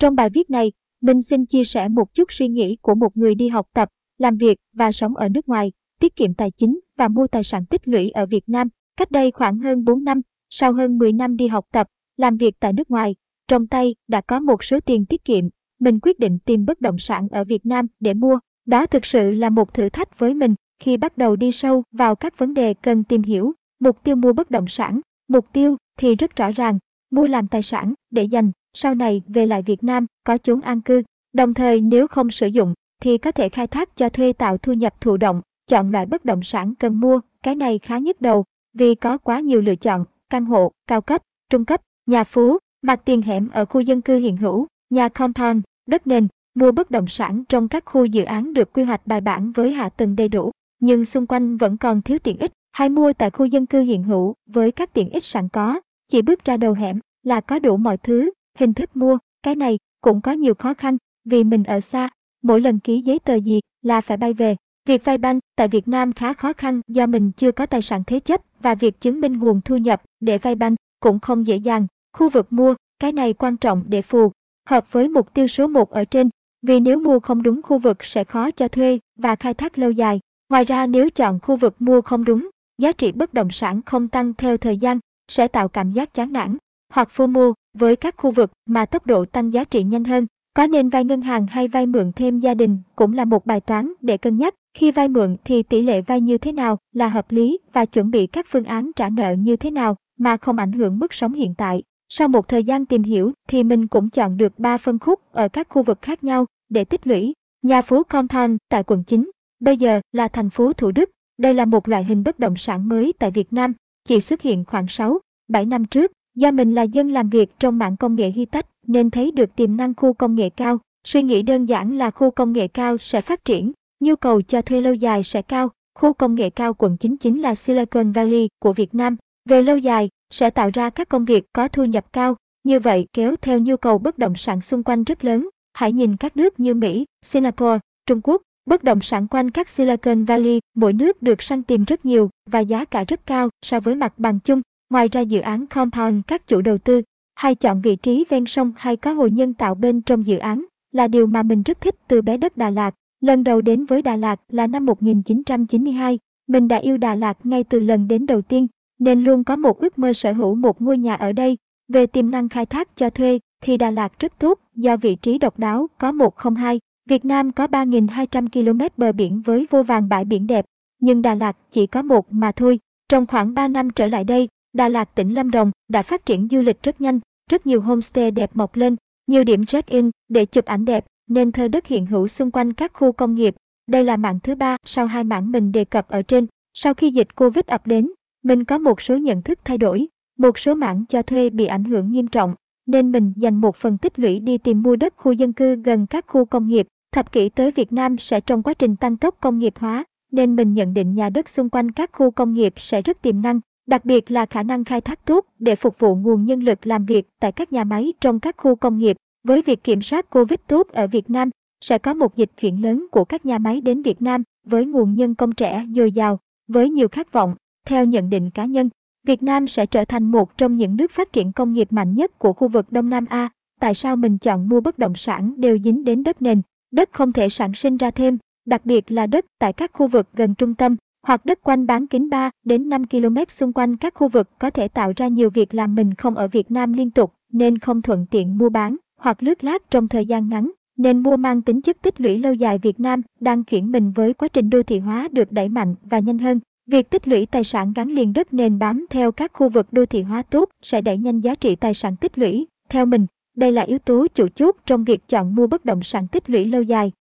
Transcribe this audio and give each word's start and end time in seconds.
Trong 0.00 0.14
bài 0.14 0.30
viết 0.30 0.50
này, 0.50 0.72
mình 1.00 1.22
xin 1.22 1.46
chia 1.46 1.64
sẻ 1.64 1.88
một 1.88 2.14
chút 2.14 2.32
suy 2.32 2.48
nghĩ 2.48 2.76
của 2.82 2.94
một 2.94 3.16
người 3.16 3.34
đi 3.34 3.48
học 3.48 3.66
tập, 3.72 3.88
làm 4.18 4.36
việc 4.36 4.58
và 4.72 4.92
sống 4.92 5.16
ở 5.16 5.28
nước 5.28 5.48
ngoài, 5.48 5.72
tiết 6.00 6.16
kiệm 6.16 6.34
tài 6.34 6.50
chính 6.50 6.80
và 6.96 7.08
mua 7.08 7.26
tài 7.26 7.44
sản 7.44 7.66
tích 7.66 7.88
lũy 7.88 8.10
ở 8.10 8.26
Việt 8.26 8.48
Nam. 8.48 8.68
Cách 8.96 9.10
đây 9.10 9.30
khoảng 9.30 9.58
hơn 9.58 9.84
4 9.84 10.04
năm, 10.04 10.20
sau 10.50 10.72
hơn 10.72 10.98
10 10.98 11.12
năm 11.12 11.36
đi 11.36 11.48
học 11.48 11.64
tập, 11.72 11.86
làm 12.16 12.36
việc 12.36 12.54
tại 12.60 12.72
nước 12.72 12.90
ngoài, 12.90 13.14
trong 13.48 13.66
tay 13.66 13.94
đã 14.08 14.20
có 14.20 14.40
một 14.40 14.64
số 14.64 14.80
tiền 14.80 15.06
tiết 15.06 15.24
kiệm, 15.24 15.44
mình 15.80 16.00
quyết 16.00 16.18
định 16.18 16.38
tìm 16.38 16.64
bất 16.64 16.80
động 16.80 16.98
sản 16.98 17.28
ở 17.30 17.44
Việt 17.44 17.66
Nam 17.66 17.86
để 18.00 18.14
mua. 18.14 18.38
Đó 18.66 18.86
thực 18.86 19.06
sự 19.06 19.30
là 19.30 19.50
một 19.50 19.74
thử 19.74 19.88
thách 19.88 20.18
với 20.18 20.34
mình 20.34 20.54
khi 20.78 20.96
bắt 20.96 21.18
đầu 21.18 21.36
đi 21.36 21.52
sâu 21.52 21.82
vào 21.92 22.16
các 22.16 22.38
vấn 22.38 22.54
đề 22.54 22.74
cần 22.74 23.04
tìm 23.04 23.22
hiểu. 23.22 23.52
Mục 23.80 24.04
tiêu 24.04 24.16
mua 24.16 24.32
bất 24.32 24.50
động 24.50 24.68
sản, 24.68 25.00
mục 25.28 25.46
tiêu 25.52 25.76
thì 25.98 26.14
rất 26.14 26.36
rõ 26.36 26.50
ràng, 26.50 26.78
mua 27.10 27.26
làm 27.26 27.48
tài 27.48 27.62
sản 27.62 27.94
để 28.10 28.22
dành, 28.22 28.52
sau 28.72 28.94
này 28.94 29.22
về 29.26 29.46
lại 29.46 29.62
Việt 29.62 29.84
Nam 29.84 30.06
có 30.24 30.38
chốn 30.38 30.60
an 30.60 30.80
cư. 30.80 31.02
Đồng 31.32 31.54
thời 31.54 31.80
nếu 31.80 32.08
không 32.08 32.30
sử 32.30 32.46
dụng 32.46 32.74
thì 33.00 33.18
có 33.18 33.32
thể 33.32 33.48
khai 33.48 33.66
thác 33.66 33.96
cho 33.96 34.08
thuê 34.08 34.32
tạo 34.32 34.58
thu 34.58 34.72
nhập 34.72 35.00
thụ 35.00 35.16
động, 35.16 35.40
chọn 35.66 35.90
loại 35.90 36.06
bất 36.06 36.24
động 36.24 36.42
sản 36.42 36.74
cần 36.74 37.00
mua, 37.00 37.20
cái 37.42 37.54
này 37.54 37.78
khá 37.78 37.98
nhức 37.98 38.20
đầu 38.20 38.44
vì 38.74 38.94
có 38.94 39.18
quá 39.18 39.40
nhiều 39.40 39.60
lựa 39.60 39.76
chọn, 39.76 40.04
căn 40.30 40.44
hộ, 40.44 40.72
cao 40.86 41.00
cấp, 41.00 41.22
trung 41.50 41.64
cấp, 41.64 41.80
nhà 42.06 42.24
phố, 42.24 42.58
mặt 42.82 43.00
tiền 43.04 43.22
hẻm 43.22 43.48
ở 43.48 43.64
khu 43.64 43.80
dân 43.80 44.02
cư 44.02 44.16
hiện 44.16 44.36
hữu, 44.36 44.66
nhà 44.90 45.08
compound, 45.08 45.62
đất 45.86 46.06
nền, 46.06 46.28
mua 46.54 46.72
bất 46.72 46.90
động 46.90 47.08
sản 47.08 47.44
trong 47.48 47.68
các 47.68 47.84
khu 47.86 48.04
dự 48.04 48.24
án 48.24 48.52
được 48.52 48.72
quy 48.72 48.82
hoạch 48.82 49.06
bài 49.06 49.20
bản 49.20 49.52
với 49.52 49.72
hạ 49.72 49.88
tầng 49.88 50.16
đầy 50.16 50.28
đủ, 50.28 50.50
nhưng 50.80 51.04
xung 51.04 51.26
quanh 51.26 51.56
vẫn 51.56 51.76
còn 51.76 52.02
thiếu 52.02 52.18
tiện 52.18 52.38
ích, 52.38 52.52
hay 52.72 52.88
mua 52.88 53.12
tại 53.12 53.30
khu 53.30 53.46
dân 53.46 53.66
cư 53.66 53.80
hiện 53.80 54.02
hữu 54.02 54.34
với 54.46 54.72
các 54.72 54.92
tiện 54.92 55.10
ích 55.10 55.24
sẵn 55.24 55.48
có, 55.48 55.80
chỉ 56.08 56.22
bước 56.22 56.44
ra 56.44 56.56
đầu 56.56 56.72
hẻm 56.72 57.00
là 57.22 57.40
có 57.40 57.58
đủ 57.58 57.76
mọi 57.76 57.96
thứ, 57.96 58.30
hình 58.60 58.74
thức 58.74 58.96
mua, 58.96 59.18
cái 59.42 59.56
này 59.56 59.78
cũng 60.00 60.20
có 60.20 60.32
nhiều 60.32 60.54
khó 60.54 60.74
khăn, 60.74 60.96
vì 61.24 61.44
mình 61.44 61.64
ở 61.64 61.80
xa, 61.80 62.08
mỗi 62.42 62.60
lần 62.60 62.78
ký 62.78 63.00
giấy 63.00 63.18
tờ 63.18 63.34
gì 63.34 63.60
là 63.82 64.00
phải 64.00 64.16
bay 64.16 64.32
về. 64.32 64.56
Việc 64.86 65.04
vay 65.04 65.18
banh 65.18 65.38
tại 65.56 65.68
Việt 65.68 65.88
Nam 65.88 66.12
khá 66.12 66.32
khó 66.32 66.52
khăn 66.52 66.80
do 66.88 67.06
mình 67.06 67.32
chưa 67.32 67.52
có 67.52 67.66
tài 67.66 67.82
sản 67.82 68.02
thế 68.06 68.20
chấp 68.20 68.40
và 68.60 68.74
việc 68.74 69.00
chứng 69.00 69.20
minh 69.20 69.38
nguồn 69.38 69.60
thu 69.60 69.76
nhập 69.76 70.02
để 70.20 70.38
vay 70.38 70.54
banh 70.54 70.74
cũng 71.00 71.18
không 71.18 71.46
dễ 71.46 71.56
dàng. 71.56 71.86
Khu 72.12 72.28
vực 72.28 72.52
mua, 72.52 72.74
cái 72.98 73.12
này 73.12 73.32
quan 73.32 73.56
trọng 73.56 73.84
để 73.86 74.02
phù 74.02 74.32
hợp 74.66 74.92
với 74.92 75.08
mục 75.08 75.34
tiêu 75.34 75.46
số 75.46 75.66
1 75.66 75.90
ở 75.90 76.04
trên, 76.04 76.30
vì 76.62 76.80
nếu 76.80 77.00
mua 77.00 77.20
không 77.20 77.42
đúng 77.42 77.62
khu 77.62 77.78
vực 77.78 78.04
sẽ 78.04 78.24
khó 78.24 78.50
cho 78.50 78.68
thuê 78.68 78.98
và 79.16 79.36
khai 79.36 79.54
thác 79.54 79.78
lâu 79.78 79.90
dài. 79.90 80.20
Ngoài 80.48 80.64
ra 80.64 80.86
nếu 80.86 81.10
chọn 81.10 81.38
khu 81.42 81.56
vực 81.56 81.82
mua 81.82 82.00
không 82.00 82.24
đúng, 82.24 82.50
giá 82.78 82.92
trị 82.92 83.12
bất 83.12 83.34
động 83.34 83.50
sản 83.50 83.82
không 83.82 84.08
tăng 84.08 84.34
theo 84.34 84.56
thời 84.56 84.76
gian, 84.76 84.98
sẽ 85.28 85.48
tạo 85.48 85.68
cảm 85.68 85.90
giác 85.90 86.14
chán 86.14 86.32
nản, 86.32 86.56
hoặc 86.92 87.10
phô 87.10 87.26
mua 87.26 87.52
với 87.74 87.96
các 87.96 88.14
khu 88.16 88.30
vực 88.30 88.52
mà 88.66 88.86
tốc 88.86 89.06
độ 89.06 89.24
tăng 89.24 89.52
giá 89.52 89.64
trị 89.64 89.82
nhanh 89.82 90.04
hơn. 90.04 90.26
Có 90.54 90.66
nên 90.66 90.88
vay 90.88 91.04
ngân 91.04 91.20
hàng 91.20 91.46
hay 91.46 91.68
vay 91.68 91.86
mượn 91.86 92.12
thêm 92.16 92.38
gia 92.38 92.54
đình 92.54 92.78
cũng 92.96 93.12
là 93.12 93.24
một 93.24 93.46
bài 93.46 93.60
toán 93.60 93.92
để 94.00 94.16
cân 94.16 94.36
nhắc. 94.36 94.54
Khi 94.74 94.92
vay 94.92 95.08
mượn 95.08 95.36
thì 95.44 95.62
tỷ 95.62 95.82
lệ 95.82 96.00
vay 96.00 96.20
như 96.20 96.38
thế 96.38 96.52
nào 96.52 96.78
là 96.92 97.08
hợp 97.08 97.32
lý 97.32 97.58
và 97.72 97.84
chuẩn 97.84 98.10
bị 98.10 98.26
các 98.26 98.46
phương 98.48 98.64
án 98.64 98.90
trả 98.96 99.08
nợ 99.08 99.32
như 99.32 99.56
thế 99.56 99.70
nào 99.70 99.96
mà 100.18 100.36
không 100.36 100.56
ảnh 100.56 100.72
hưởng 100.72 100.98
mức 100.98 101.14
sống 101.14 101.32
hiện 101.32 101.54
tại. 101.54 101.82
Sau 102.08 102.28
một 102.28 102.48
thời 102.48 102.64
gian 102.64 102.86
tìm 102.86 103.02
hiểu 103.02 103.32
thì 103.48 103.62
mình 103.62 103.86
cũng 103.86 104.10
chọn 104.10 104.36
được 104.36 104.58
3 104.58 104.78
phân 104.78 104.98
khúc 104.98 105.20
ở 105.32 105.48
các 105.48 105.68
khu 105.68 105.82
vực 105.82 105.98
khác 106.02 106.24
nhau 106.24 106.46
để 106.68 106.84
tích 106.84 107.06
lũy. 107.06 107.34
Nhà 107.62 107.82
phố 107.82 108.02
Compton 108.02 108.56
tại 108.68 108.82
quận 108.82 109.04
9, 109.04 109.30
bây 109.60 109.76
giờ 109.76 110.00
là 110.12 110.28
thành 110.28 110.50
phố 110.50 110.72
Thủ 110.72 110.90
Đức. 110.90 111.10
Đây 111.38 111.54
là 111.54 111.64
một 111.64 111.88
loại 111.88 112.04
hình 112.04 112.24
bất 112.24 112.38
động 112.38 112.56
sản 112.56 112.88
mới 112.88 113.12
tại 113.18 113.30
Việt 113.30 113.52
Nam, 113.52 113.72
chỉ 114.04 114.20
xuất 114.20 114.42
hiện 114.42 114.64
khoảng 114.64 114.86
6, 114.88 115.18
7 115.48 115.66
năm 115.66 115.84
trước. 115.84 116.12
Do 116.34 116.50
mình 116.50 116.74
là 116.74 116.82
dân 116.82 117.10
làm 117.10 117.30
việc 117.30 117.50
trong 117.58 117.78
mạng 117.78 117.96
công 117.96 118.14
nghệ 118.14 118.30
Hitech 118.30 118.66
nên 118.86 119.10
thấy 119.10 119.30
được 119.30 119.56
tiềm 119.56 119.76
năng 119.76 119.94
khu 119.94 120.12
công 120.12 120.34
nghệ 120.34 120.50
cao. 120.50 120.78
Suy 121.04 121.22
nghĩ 121.22 121.42
đơn 121.42 121.64
giản 121.64 121.98
là 121.98 122.10
khu 122.10 122.30
công 122.30 122.52
nghệ 122.52 122.68
cao 122.68 122.98
sẽ 122.98 123.20
phát 123.20 123.44
triển, 123.44 123.72
nhu 124.00 124.16
cầu 124.16 124.42
cho 124.42 124.62
thuê 124.62 124.80
lâu 124.80 124.94
dài 124.94 125.22
sẽ 125.22 125.42
cao. 125.42 125.68
Khu 125.94 126.12
công 126.12 126.34
nghệ 126.34 126.50
cao 126.50 126.74
quận 126.74 126.96
9 126.96 127.16
chính 127.16 127.40
là 127.40 127.54
Silicon 127.54 128.12
Valley 128.12 128.48
của 128.58 128.72
Việt 128.72 128.94
Nam. 128.94 129.16
Về 129.48 129.62
lâu 129.62 129.78
dài, 129.78 130.08
sẽ 130.30 130.50
tạo 130.50 130.70
ra 130.74 130.90
các 130.90 131.08
công 131.08 131.24
việc 131.24 131.44
có 131.52 131.68
thu 131.68 131.84
nhập 131.84 132.12
cao, 132.12 132.36
như 132.64 132.80
vậy 132.80 133.06
kéo 133.12 133.34
theo 133.42 133.58
nhu 133.58 133.76
cầu 133.76 133.98
bất 133.98 134.18
động 134.18 134.34
sản 134.36 134.60
xung 134.60 134.82
quanh 134.82 135.04
rất 135.04 135.24
lớn. 135.24 135.48
Hãy 135.72 135.92
nhìn 135.92 136.16
các 136.16 136.36
nước 136.36 136.60
như 136.60 136.74
Mỹ, 136.74 137.04
Singapore, 137.22 137.78
Trung 138.06 138.20
Quốc, 138.24 138.42
bất 138.66 138.84
động 138.84 139.00
sản 139.00 139.26
quanh 139.26 139.50
các 139.50 139.68
Silicon 139.68 140.24
Valley, 140.24 140.60
mỗi 140.74 140.92
nước 140.92 141.22
được 141.22 141.42
săn 141.42 141.62
tìm 141.62 141.84
rất 141.84 142.04
nhiều 142.04 142.30
và 142.46 142.60
giá 142.60 142.84
cả 142.84 143.04
rất 143.04 143.26
cao 143.26 143.48
so 143.62 143.80
với 143.80 143.94
mặt 143.94 144.18
bằng 144.18 144.40
chung. 144.40 144.62
Ngoài 144.90 145.08
ra 145.08 145.20
dự 145.20 145.40
án 145.40 145.66
compound 145.66 146.20
các 146.26 146.46
chủ 146.46 146.60
đầu 146.60 146.78
tư 146.78 147.02
hay 147.34 147.54
chọn 147.54 147.80
vị 147.80 147.96
trí 147.96 148.24
ven 148.28 148.46
sông 148.46 148.72
hay 148.76 148.96
có 148.96 149.12
hồ 149.12 149.26
nhân 149.26 149.54
tạo 149.54 149.74
bên 149.74 150.02
trong 150.02 150.26
dự 150.26 150.38
án 150.38 150.64
là 150.92 151.08
điều 151.08 151.26
mà 151.26 151.42
mình 151.42 151.62
rất 151.62 151.80
thích 151.80 151.94
từ 152.08 152.22
bé 152.22 152.36
đất 152.36 152.56
Đà 152.56 152.70
Lạt. 152.70 152.94
Lần 153.20 153.44
đầu 153.44 153.60
đến 153.60 153.84
với 153.84 154.02
Đà 154.02 154.16
Lạt 154.16 154.40
là 154.48 154.66
năm 154.66 154.86
1992, 154.86 156.18
mình 156.46 156.68
đã 156.68 156.76
yêu 156.76 156.96
Đà 156.96 157.14
Lạt 157.14 157.46
ngay 157.46 157.64
từ 157.64 157.80
lần 157.80 158.08
đến 158.08 158.26
đầu 158.26 158.42
tiên 158.42 158.66
nên 158.98 159.24
luôn 159.24 159.44
có 159.44 159.56
một 159.56 159.78
ước 159.78 159.98
mơ 159.98 160.12
sở 160.12 160.32
hữu 160.32 160.54
một 160.54 160.82
ngôi 160.82 160.98
nhà 160.98 161.14
ở 161.14 161.32
đây. 161.32 161.58
Về 161.88 162.06
tiềm 162.06 162.30
năng 162.30 162.48
khai 162.48 162.66
thác 162.66 162.96
cho 162.96 163.10
thuê 163.10 163.38
thì 163.62 163.76
Đà 163.76 163.90
Lạt 163.90 164.12
rất 164.18 164.38
tốt 164.38 164.58
do 164.74 164.96
vị 164.96 165.14
trí 165.14 165.38
độc 165.38 165.58
đáo 165.58 165.86
có 165.98 166.12
102. 166.12 166.80
Việt 167.08 167.24
Nam 167.24 167.52
có 167.52 167.66
3.200 167.66 168.48
km 168.48 168.80
bờ 168.96 169.12
biển 169.12 169.42
với 169.42 169.66
vô 169.70 169.82
vàng 169.82 170.08
bãi 170.08 170.24
biển 170.24 170.46
đẹp, 170.46 170.64
nhưng 171.00 171.22
Đà 171.22 171.34
Lạt 171.34 171.56
chỉ 171.70 171.86
có 171.86 172.02
một 172.02 172.32
mà 172.32 172.52
thôi. 172.52 172.78
Trong 173.08 173.26
khoảng 173.26 173.54
3 173.54 173.68
năm 173.68 173.90
trở 173.90 174.06
lại 174.06 174.24
đây, 174.24 174.48
Đà 174.72 174.88
Lạt 174.88 175.14
tỉnh 175.14 175.34
Lâm 175.34 175.50
Đồng 175.50 175.70
đã 175.88 176.02
phát 176.02 176.26
triển 176.26 176.48
du 176.50 176.60
lịch 176.60 176.82
rất 176.82 177.00
nhanh, 177.00 177.20
rất 177.50 177.66
nhiều 177.66 177.80
homestay 177.80 178.30
đẹp 178.30 178.50
mọc 178.54 178.76
lên, 178.76 178.96
nhiều 179.26 179.44
điểm 179.44 179.64
check-in 179.64 180.10
để 180.28 180.44
chụp 180.44 180.64
ảnh 180.64 180.84
đẹp, 180.84 181.04
nên 181.28 181.52
thơ 181.52 181.68
đất 181.68 181.86
hiện 181.86 182.06
hữu 182.06 182.28
xung 182.28 182.50
quanh 182.50 182.72
các 182.72 182.92
khu 182.94 183.12
công 183.12 183.34
nghiệp. 183.34 183.54
Đây 183.86 184.04
là 184.04 184.16
mảng 184.16 184.40
thứ 184.40 184.54
ba 184.54 184.76
sau 184.84 185.06
hai 185.06 185.24
mảng 185.24 185.52
mình 185.52 185.72
đề 185.72 185.84
cập 185.84 186.08
ở 186.08 186.22
trên. 186.22 186.46
Sau 186.74 186.94
khi 186.94 187.10
dịch 187.10 187.36
Covid 187.36 187.64
ập 187.66 187.86
đến, 187.86 188.10
mình 188.42 188.64
có 188.64 188.78
một 188.78 189.00
số 189.00 189.16
nhận 189.16 189.42
thức 189.42 189.58
thay 189.64 189.78
đổi, 189.78 190.08
một 190.38 190.58
số 190.58 190.74
mảng 190.74 191.04
cho 191.08 191.22
thuê 191.22 191.50
bị 191.50 191.66
ảnh 191.66 191.84
hưởng 191.84 192.12
nghiêm 192.12 192.26
trọng, 192.26 192.54
nên 192.86 193.12
mình 193.12 193.32
dành 193.36 193.54
một 193.54 193.76
phần 193.76 193.98
tích 193.98 194.18
lũy 194.18 194.40
đi 194.40 194.58
tìm 194.58 194.82
mua 194.82 194.96
đất 194.96 195.14
khu 195.16 195.32
dân 195.32 195.52
cư 195.52 195.76
gần 195.76 196.06
các 196.06 196.24
khu 196.28 196.44
công 196.44 196.66
nghiệp. 196.66 196.86
Thập 197.12 197.32
kỷ 197.32 197.48
tới 197.48 197.70
Việt 197.70 197.92
Nam 197.92 198.18
sẽ 198.18 198.40
trong 198.40 198.62
quá 198.62 198.74
trình 198.74 198.96
tăng 198.96 199.16
tốc 199.16 199.36
công 199.40 199.58
nghiệp 199.58 199.74
hóa, 199.76 200.04
nên 200.32 200.56
mình 200.56 200.72
nhận 200.72 200.94
định 200.94 201.14
nhà 201.14 201.30
đất 201.30 201.48
xung 201.48 201.68
quanh 201.68 201.90
các 201.90 202.10
khu 202.12 202.30
công 202.30 202.54
nghiệp 202.54 202.72
sẽ 202.76 203.02
rất 203.02 203.22
tiềm 203.22 203.42
năng, 203.42 203.60
đặc 203.90 204.04
biệt 204.04 204.30
là 204.30 204.46
khả 204.46 204.62
năng 204.62 204.84
khai 204.84 205.00
thác 205.00 205.24
tốt 205.24 205.46
để 205.58 205.76
phục 205.76 205.98
vụ 205.98 206.16
nguồn 206.16 206.44
nhân 206.44 206.60
lực 206.60 206.86
làm 206.86 207.06
việc 207.06 207.28
tại 207.40 207.52
các 207.52 207.72
nhà 207.72 207.84
máy 207.84 208.12
trong 208.20 208.40
các 208.40 208.54
khu 208.58 208.76
công 208.76 208.98
nghiệp. 208.98 209.16
Với 209.44 209.62
việc 209.62 209.84
kiểm 209.84 210.02
soát 210.02 210.30
Covid 210.30 210.58
tốt 210.66 210.88
ở 210.92 211.06
Việt 211.06 211.30
Nam, 211.30 211.50
sẽ 211.80 211.98
có 211.98 212.14
một 212.14 212.36
dịch 212.36 212.50
chuyển 212.60 212.82
lớn 212.82 213.06
của 213.10 213.24
các 213.24 213.46
nhà 213.46 213.58
máy 213.58 213.80
đến 213.80 214.02
Việt 214.02 214.22
Nam 214.22 214.42
với 214.66 214.86
nguồn 214.86 215.14
nhân 215.14 215.34
công 215.34 215.52
trẻ 215.52 215.86
dồi 215.94 216.12
dào, 216.12 216.38
với 216.68 216.90
nhiều 216.90 217.08
khát 217.08 217.32
vọng 217.32 217.54
theo 217.86 218.04
nhận 218.04 218.30
định 218.30 218.50
cá 218.50 218.64
nhân, 218.64 218.88
Việt 219.26 219.42
Nam 219.42 219.66
sẽ 219.66 219.86
trở 219.86 220.04
thành 220.04 220.30
một 220.30 220.56
trong 220.56 220.76
những 220.76 220.96
nước 220.96 221.10
phát 221.10 221.32
triển 221.32 221.52
công 221.52 221.72
nghiệp 221.72 221.92
mạnh 221.92 222.14
nhất 222.14 222.38
của 222.38 222.52
khu 222.52 222.68
vực 222.68 222.92
Đông 222.92 223.10
Nam 223.10 223.26
A. 223.28 223.48
Tại 223.80 223.94
sao 223.94 224.16
mình 224.16 224.38
chọn 224.38 224.68
mua 224.68 224.80
bất 224.80 224.98
động 224.98 225.14
sản 225.14 225.54
đều 225.56 225.78
dính 225.78 226.04
đến 226.04 226.22
đất 226.22 226.42
nền? 226.42 226.62
Đất 226.90 227.12
không 227.12 227.32
thể 227.32 227.48
sản 227.48 227.74
sinh 227.74 227.96
ra 227.96 228.10
thêm, 228.10 228.38
đặc 228.64 228.86
biệt 228.86 229.12
là 229.12 229.26
đất 229.26 229.46
tại 229.58 229.72
các 229.72 229.90
khu 229.92 230.06
vực 230.06 230.28
gần 230.34 230.54
trung 230.54 230.74
tâm, 230.74 230.96
hoặc 231.22 231.46
đất 231.46 231.62
quanh 231.62 231.86
bán 231.86 232.06
kính 232.06 232.30
3 232.30 232.50
đến 232.64 232.88
5 232.88 233.06
km 233.06 233.36
xung 233.48 233.72
quanh 233.72 233.96
các 233.96 234.14
khu 234.14 234.28
vực 234.28 234.58
có 234.58 234.70
thể 234.70 234.88
tạo 234.88 235.12
ra 235.16 235.28
nhiều 235.28 235.50
việc 235.50 235.74
làm 235.74 235.94
mình 235.94 236.14
không 236.14 236.34
ở 236.34 236.48
Việt 236.48 236.70
Nam 236.70 236.92
liên 236.92 237.10
tục, 237.10 237.32
nên 237.52 237.78
không 237.78 238.02
thuận 238.02 238.26
tiện 238.30 238.58
mua 238.58 238.68
bán 238.68 238.96
hoặc 239.20 239.42
lướt 239.42 239.64
lát 239.64 239.90
trong 239.90 240.08
thời 240.08 240.26
gian 240.26 240.48
ngắn. 240.48 240.70
Nên 240.96 241.22
mua 241.22 241.36
mang 241.36 241.62
tính 241.62 241.82
chất 241.82 242.02
tích 242.02 242.20
lũy 242.20 242.38
lâu 242.38 242.54
dài 242.54 242.78
Việt 242.78 243.00
Nam 243.00 243.22
đang 243.40 243.64
chuyển 243.64 243.92
mình 243.92 244.12
với 244.12 244.34
quá 244.34 244.48
trình 244.48 244.70
đô 244.70 244.82
thị 244.82 244.98
hóa 244.98 245.28
được 245.32 245.52
đẩy 245.52 245.68
mạnh 245.68 245.94
và 246.02 246.18
nhanh 246.18 246.38
hơn. 246.38 246.60
Việc 246.86 247.10
tích 247.10 247.28
lũy 247.28 247.46
tài 247.46 247.64
sản 247.64 247.92
gắn 247.96 248.08
liền 248.08 248.32
đất 248.32 248.54
nền 248.54 248.78
bám 248.78 249.06
theo 249.10 249.32
các 249.32 249.52
khu 249.54 249.68
vực 249.68 249.86
đô 249.92 250.06
thị 250.06 250.22
hóa 250.22 250.42
tốt 250.42 250.68
sẽ 250.82 251.00
đẩy 251.00 251.18
nhanh 251.18 251.40
giá 251.40 251.54
trị 251.54 251.76
tài 251.76 251.94
sản 251.94 252.16
tích 252.16 252.38
lũy. 252.38 252.66
Theo 252.88 253.06
mình, 253.06 253.26
đây 253.56 253.72
là 253.72 253.82
yếu 253.82 253.98
tố 253.98 254.26
chủ 254.34 254.48
chốt 254.54 254.76
trong 254.86 255.04
việc 255.04 255.28
chọn 255.28 255.54
mua 255.54 255.66
bất 255.66 255.84
động 255.84 256.02
sản 256.02 256.26
tích 256.28 256.50
lũy 256.50 256.64
lâu 256.64 256.82
dài. 256.82 257.12